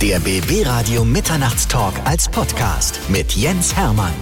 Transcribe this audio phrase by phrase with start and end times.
[0.00, 4.12] Der BB Radio Mitternachtstalk als Podcast mit Jens Hermann.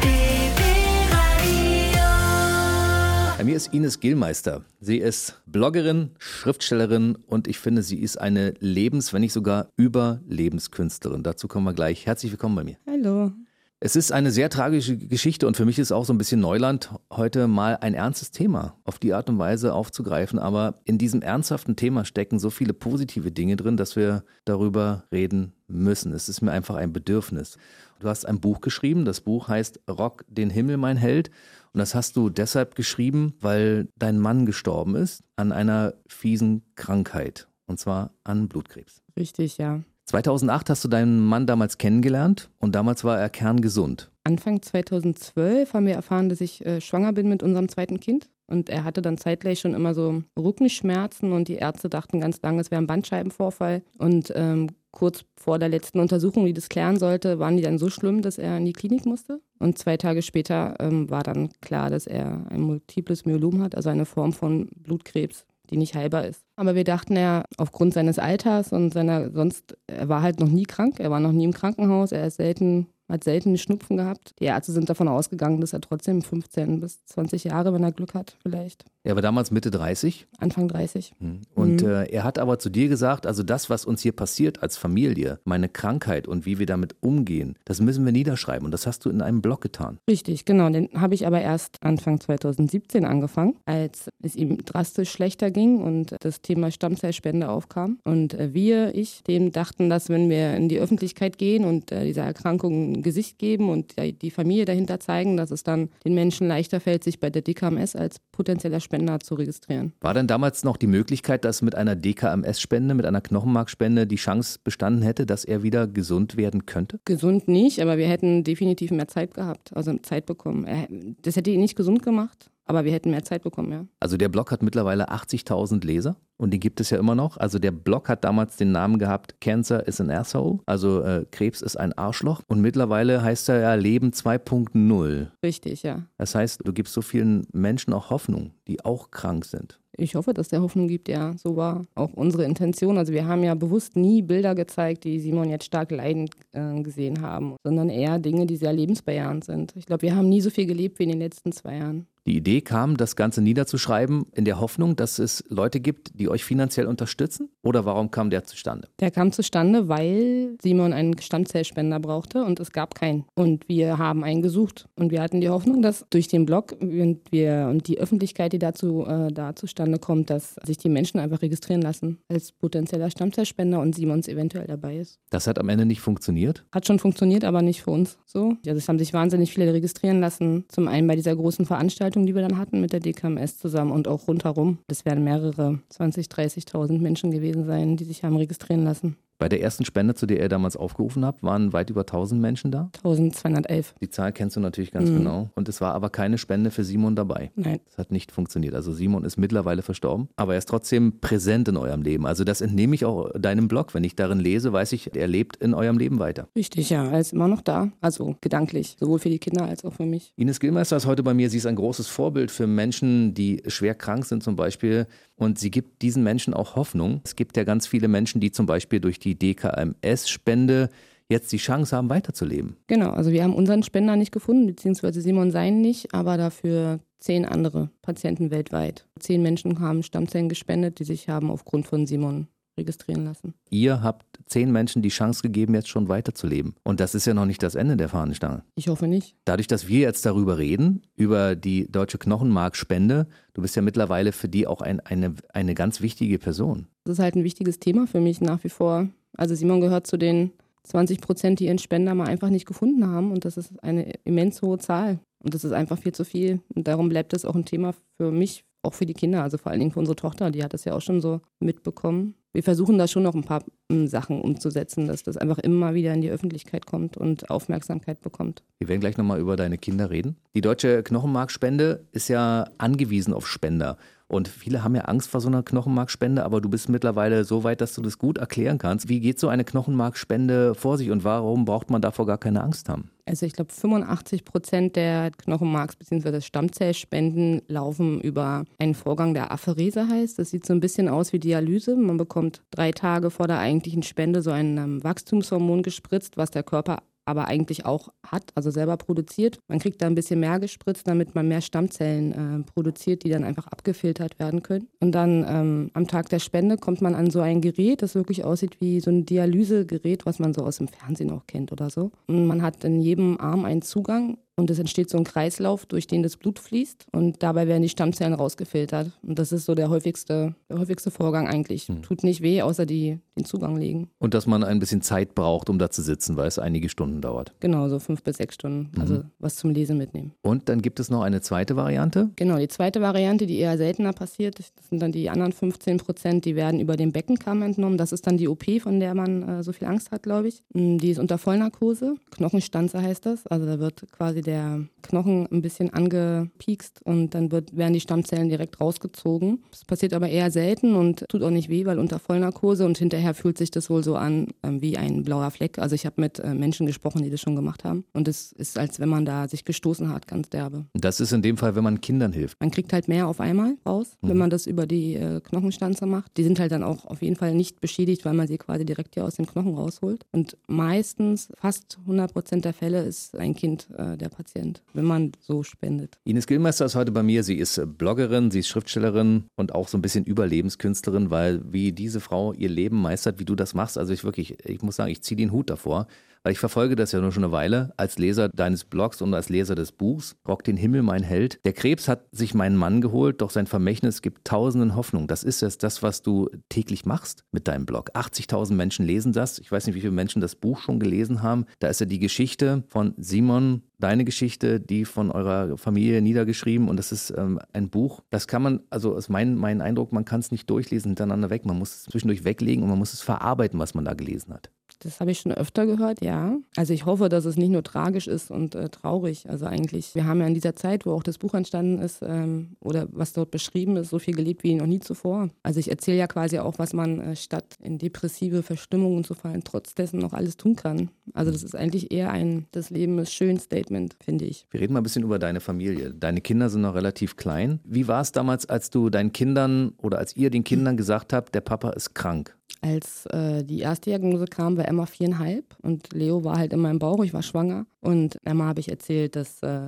[3.36, 4.64] Bei mir ist Ines Gillmeister.
[4.80, 11.22] Sie ist Bloggerin, Schriftstellerin und ich finde, sie ist eine Lebens-, wenn nicht sogar Überlebenskünstlerin.
[11.22, 12.06] Dazu kommen wir gleich.
[12.06, 12.78] Herzlich willkommen bei mir.
[12.86, 13.32] Hallo.
[13.78, 16.94] Es ist eine sehr tragische Geschichte und für mich ist auch so ein bisschen Neuland,
[17.12, 20.38] heute mal ein ernstes Thema auf die Art und Weise aufzugreifen.
[20.38, 25.52] Aber in diesem ernsthaften Thema stecken so viele positive Dinge drin, dass wir darüber reden
[25.68, 26.12] müssen.
[26.14, 27.58] Es ist mir einfach ein Bedürfnis.
[28.00, 31.30] Du hast ein Buch geschrieben, das Buch heißt Rock den Himmel, mein Held.
[31.74, 37.46] Und das hast du deshalb geschrieben, weil dein Mann gestorben ist an einer fiesen Krankheit.
[37.66, 39.02] Und zwar an Blutkrebs.
[39.18, 39.82] Richtig, ja.
[40.06, 44.10] 2008 hast du deinen Mann damals kennengelernt und damals war er kerngesund.
[44.24, 48.28] Anfang 2012 haben wir erfahren, dass ich äh, schwanger bin mit unserem zweiten Kind.
[48.48, 52.60] Und er hatte dann zeitgleich schon immer so Rückenschmerzen und die Ärzte dachten ganz lange,
[52.60, 53.82] es wäre ein Bandscheibenvorfall.
[53.98, 57.90] Und ähm, kurz vor der letzten Untersuchung, die das klären sollte, waren die dann so
[57.90, 59.40] schlimm, dass er in die Klinik musste.
[59.58, 63.88] Und zwei Tage später ähm, war dann klar, dass er ein multiples Myelom hat, also
[63.88, 66.42] eine Form von Blutkrebs die nicht heilbar ist.
[66.56, 70.64] Aber wir dachten ja, aufgrund seines Alters und seiner, sonst, er war halt noch nie
[70.64, 74.34] krank, er war noch nie im Krankenhaus, er ist selten hat selten Schnupfen gehabt.
[74.40, 78.14] Die Ärzte sind davon ausgegangen, dass er trotzdem 15 bis 20 Jahre, wenn er Glück
[78.14, 78.84] hat, vielleicht.
[79.06, 80.26] Er war damals Mitte 30?
[80.38, 81.14] Anfang 30.
[81.20, 81.42] Hm.
[81.54, 81.88] Und mhm.
[81.88, 85.38] äh, er hat aber zu dir gesagt, also das, was uns hier passiert als Familie,
[85.44, 88.64] meine Krankheit und wie wir damit umgehen, das müssen wir niederschreiben.
[88.64, 89.98] Und das hast du in einem Blog getan.
[90.10, 90.68] Richtig, genau.
[90.70, 96.16] Den habe ich aber erst Anfang 2017 angefangen, als es ihm drastisch schlechter ging und
[96.18, 98.00] das Thema Stammzellspende aufkam.
[98.02, 102.06] Und äh, wir, ich, dem dachten, dass wenn wir in die Öffentlichkeit gehen und äh,
[102.06, 106.48] diese Erkrankung ein Gesicht geben und die Familie dahinter zeigen, dass es dann den Menschen
[106.48, 109.92] leichter fällt, sich bei der DKMS als potenzieller Spender zu registrieren.
[110.00, 114.58] War denn damals noch die Möglichkeit, dass mit einer DKMS-Spende, mit einer Knochenmarkspende die Chance
[114.62, 117.00] bestanden hätte, dass er wieder gesund werden könnte?
[117.04, 121.16] Gesund nicht, aber wir hätten definitiv mehr Zeit gehabt, also Zeit bekommen.
[121.22, 122.50] Das hätte ihn nicht gesund gemacht.
[122.66, 123.86] Aber wir hätten mehr Zeit bekommen, ja.
[124.00, 127.36] Also der Blog hat mittlerweile 80.000 Leser und die gibt es ja immer noch.
[127.36, 131.62] Also der Blog hat damals den Namen gehabt, Cancer is an Asshole, also äh, Krebs
[131.62, 132.42] ist ein Arschloch.
[132.48, 135.28] Und mittlerweile heißt er ja Leben 2.0.
[135.42, 136.02] Richtig, ja.
[136.18, 139.80] Das heißt, du gibst so vielen Menschen auch Hoffnung, die auch krank sind.
[139.98, 141.34] Ich hoffe, dass der Hoffnung gibt, ja.
[141.38, 142.98] So war auch unsere Intention.
[142.98, 147.22] Also wir haben ja bewusst nie Bilder gezeigt, die Simon jetzt stark leidend äh, gesehen
[147.22, 149.72] haben, sondern eher Dinge, die sehr lebensbejahend sind.
[149.76, 152.06] Ich glaube, wir haben nie so viel gelebt wie in den letzten zwei Jahren.
[152.26, 156.44] Die Idee kam, das Ganze niederzuschreiben, in der Hoffnung, dass es Leute gibt, die euch
[156.44, 157.50] finanziell unterstützen?
[157.62, 158.88] Oder warum kam der zustande?
[158.98, 163.26] Der kam zustande, weil Simon einen Stammzellspender brauchte und es gab keinen.
[163.36, 164.88] Und wir haben einen gesucht.
[164.96, 168.58] Und wir hatten die Hoffnung, dass durch den Blog und, wir, und die Öffentlichkeit, die
[168.58, 173.80] dazu äh, da zustande kommt, dass sich die Menschen einfach registrieren lassen als potenzieller Stammzellspender
[173.80, 175.20] und Simons eventuell dabei ist.
[175.30, 176.64] Das hat am Ende nicht funktioniert?
[176.72, 178.56] Hat schon funktioniert, aber nicht für uns so.
[178.64, 180.64] Ja, das haben sich wahnsinnig viele registrieren lassen.
[180.68, 183.92] Zum einen bei dieser großen Veranstaltung Veranstaltung, die wir dann hatten mit der DKMS zusammen
[183.92, 184.78] und auch rundherum.
[184.88, 189.16] Das werden mehrere 20.000, 30.000 Menschen gewesen sein, die sich haben registrieren lassen.
[189.38, 192.70] Bei der ersten Spende, zu der ihr damals aufgerufen habt, waren weit über 1000 Menschen
[192.70, 192.90] da?
[192.96, 193.94] 1211.
[194.00, 195.18] Die Zahl kennst du natürlich ganz mhm.
[195.18, 195.50] genau.
[195.54, 197.50] Und es war aber keine Spende für Simon dabei.
[197.54, 197.80] Nein.
[197.86, 198.74] Das hat nicht funktioniert.
[198.74, 202.26] Also Simon ist mittlerweile verstorben, aber er ist trotzdem präsent in eurem Leben.
[202.26, 203.92] Also das entnehme ich auch deinem Blog.
[203.94, 206.48] Wenn ich darin lese, weiß ich, er lebt in eurem Leben weiter.
[206.56, 207.04] Richtig, ja.
[207.06, 207.90] Er ist immer noch da.
[208.00, 208.96] Also gedanklich.
[208.98, 210.32] Sowohl für die Kinder als auch für mich.
[210.36, 211.50] Ines Gillmeister ist heute bei mir.
[211.50, 215.06] Sie ist ein großes Vorbild für Menschen, die schwer krank sind zum Beispiel.
[215.36, 217.20] Und sie gibt diesen Menschen auch Hoffnung.
[217.24, 220.90] Es gibt ja ganz viele Menschen, die zum Beispiel durch die DKMS-Spende
[221.28, 222.76] jetzt die Chance haben, weiterzuleben.
[222.86, 227.44] Genau, also wir haben unseren Spender nicht gefunden, beziehungsweise Simon seinen nicht, aber dafür zehn
[227.44, 229.08] andere Patienten weltweit.
[229.18, 232.46] Zehn Menschen haben Stammzellen gespendet, die sich haben aufgrund von Simon
[232.78, 233.54] registrieren lassen.
[233.70, 236.74] Ihr habt zehn Menschen die Chance gegeben, jetzt schon weiterzuleben.
[236.84, 238.62] Und das ist ja noch nicht das Ende der Fahnenstange.
[238.76, 239.36] Ich hoffe nicht.
[239.44, 244.48] Dadurch, dass wir jetzt darüber reden, über die deutsche Knochenmarkspende, du bist ja mittlerweile für
[244.48, 246.86] die auch ein, eine, eine ganz wichtige Person.
[247.04, 249.08] Das ist halt ein wichtiges Thema für mich nach wie vor.
[249.36, 250.52] Also Simon gehört zu den
[250.84, 253.32] 20 Prozent, die ihren Spender mal einfach nicht gefunden haben.
[253.32, 255.18] Und das ist eine immens hohe Zahl.
[255.42, 256.60] Und das ist einfach viel zu viel.
[256.74, 259.70] Und darum bleibt das auch ein Thema für mich, auch für die Kinder, also vor
[259.70, 262.34] allen Dingen für unsere Tochter, die hat das ja auch schon so mitbekommen.
[262.56, 263.62] Wir versuchen da schon noch ein paar
[263.92, 268.62] hm, Sachen umzusetzen, dass das einfach immer wieder in die Öffentlichkeit kommt und Aufmerksamkeit bekommt.
[268.78, 270.36] Wir werden gleich nochmal über deine Kinder reden.
[270.54, 273.98] Die deutsche Knochenmarkspende ist ja angewiesen auf Spender.
[274.28, 277.80] Und viele haben ja Angst vor so einer Knochenmarkspende, aber du bist mittlerweile so weit,
[277.80, 279.08] dass du das gut erklären kannst.
[279.08, 282.88] Wie geht so eine Knochenmarkspende vor sich und warum braucht man davor gar keine Angst
[282.88, 283.10] haben?
[283.24, 286.40] Also ich glaube 85 Prozent der Knochenmarks bzw.
[286.40, 290.38] Stammzellspenden laufen über einen Vorgang, der Apherese heißt.
[290.38, 291.96] Das sieht so ein bisschen aus wie Dialyse.
[291.96, 296.62] Man bekommt drei Tage vor der eigentlichen Spende so ein ähm, Wachstumshormon gespritzt, was der
[296.62, 299.58] Körper aber eigentlich auch hat, also selber produziert.
[299.68, 303.44] Man kriegt da ein bisschen mehr gespritzt, damit man mehr Stammzellen äh, produziert, die dann
[303.44, 304.88] einfach abgefiltert werden können.
[305.00, 308.44] Und dann ähm, am Tag der Spende kommt man an so ein Gerät, das wirklich
[308.44, 312.12] aussieht wie so ein Dialysegerät, was man so aus dem Fernsehen auch kennt oder so.
[312.26, 316.06] Und man hat in jedem Arm einen Zugang und es entsteht so ein Kreislauf, durch
[316.06, 319.12] den das Blut fließt und dabei werden die Stammzellen rausgefiltert.
[319.22, 321.88] Und das ist so der häufigste, der häufigste Vorgang eigentlich.
[321.88, 322.02] Hm.
[322.02, 324.08] Tut nicht weh, außer die den Zugang legen.
[324.18, 327.20] Und dass man ein bisschen Zeit braucht, um da zu sitzen, weil es einige Stunden
[327.20, 327.52] dauert.
[327.60, 328.90] Genau, so fünf bis sechs Stunden.
[328.94, 329.00] Mhm.
[329.00, 330.32] Also was zum Lesen mitnehmen.
[330.42, 332.30] Und dann gibt es noch eine zweite Variante?
[332.36, 336.44] Genau, die zweite Variante, die eher seltener passiert, das sind dann die anderen 15 Prozent,
[336.44, 337.98] die werden über den Beckenkamm entnommen.
[337.98, 340.62] Das ist dann die OP, von der man äh, so viel Angst hat, glaube ich.
[340.74, 342.16] Hm, die ist unter Vollnarkose.
[342.30, 343.46] Knochenstanze heißt das.
[343.46, 348.48] Also da wird quasi der Knochen ein bisschen angepiekst und dann wird, werden die Stammzellen
[348.48, 349.62] direkt rausgezogen.
[349.70, 353.25] Das passiert aber eher selten und tut auch nicht weh, weil unter Vollnarkose und hinterher
[353.34, 355.78] fühlt sich das wohl so an ähm, wie ein blauer Fleck.
[355.78, 358.78] Also ich habe mit äh, Menschen gesprochen, die das schon gemacht haben und es ist,
[358.78, 360.86] als wenn man da sich gestoßen hat, ganz derbe.
[360.94, 362.60] Das ist in dem Fall, wenn man Kindern hilft.
[362.60, 364.28] Man kriegt halt mehr auf einmal raus, mhm.
[364.28, 366.36] wenn man das über die äh, Knochenstanze macht.
[366.36, 369.14] Die sind halt dann auch auf jeden Fall nicht beschädigt, weil man sie quasi direkt
[369.14, 370.24] hier aus dem Knochen rausholt.
[370.32, 375.32] Und meistens, fast 100 Prozent der Fälle, ist ein Kind äh, der Patient wenn man
[375.40, 376.18] so spendet.
[376.24, 377.42] Ines Gilmeister ist heute bei mir.
[377.42, 382.20] Sie ist Bloggerin, sie ist Schriftstellerin und auch so ein bisschen Überlebenskünstlerin, weil wie diese
[382.20, 385.22] Frau ihr Leben meistert, wie du das machst, also ich wirklich, ich muss sagen, ich
[385.22, 386.06] ziehe den Hut davor.
[386.46, 389.48] Weil ich verfolge das ja nur schon eine Weile als Leser deines Blogs und als
[389.48, 390.36] Leser des Buchs.
[390.46, 391.58] Rock den Himmel, mein Held.
[391.64, 395.26] Der Krebs hat sich meinen Mann geholt, doch sein Vermächtnis gibt tausenden Hoffnung.
[395.26, 398.12] Das ist jetzt das, was du täglich machst mit deinem Blog.
[398.14, 399.58] 80.000 Menschen lesen das.
[399.58, 401.66] Ich weiß nicht, wie viele Menschen das Buch schon gelesen haben.
[401.80, 406.88] Da ist ja die Geschichte von Simon, deine Geschichte, die von eurer Familie niedergeschrieben.
[406.88, 410.24] Und das ist ähm, ein Buch, das kann man, also ist mein, mein Eindruck, man
[410.24, 411.66] kann es nicht durchlesen hintereinander weg.
[411.66, 414.70] Man muss es zwischendurch weglegen und man muss es verarbeiten, was man da gelesen hat.
[415.00, 416.56] Das habe ich schon öfter gehört, ja.
[416.76, 419.48] Also ich hoffe, dass es nicht nur tragisch ist und äh, traurig.
[419.48, 422.76] Also eigentlich, wir haben ja in dieser Zeit, wo auch das Buch entstanden ist ähm,
[422.80, 425.50] oder was dort beschrieben ist, so viel gelebt wie noch nie zuvor.
[425.62, 429.62] Also ich erzähle ja quasi auch, was man äh, statt in depressive Verstimmungen zu fallen,
[429.64, 431.10] trotz dessen noch alles tun kann.
[431.34, 434.66] Also das ist eigentlich eher ein Das Leben ist schön Statement, finde ich.
[434.70, 436.12] Wir reden mal ein bisschen über deine Familie.
[436.12, 437.80] Deine Kinder sind noch relativ klein.
[437.84, 441.54] Wie war es damals, als du deinen Kindern oder als ihr den Kindern gesagt habt,
[441.54, 442.56] der Papa ist krank?
[442.86, 447.00] Als äh, die erste Diagnose kam, war Emma viereinhalb und Leo war halt in meinem
[447.00, 447.86] Bauch, ich war schwanger.
[448.00, 449.80] Und Emma habe ich erzählt, dass äh,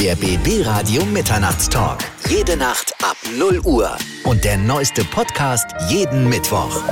[0.00, 2.00] Der BB Radio Mitternachtstalk.
[2.28, 3.90] Jede Nacht ab 0 Uhr.
[4.24, 6.82] Und der neueste Podcast jeden Mittwoch.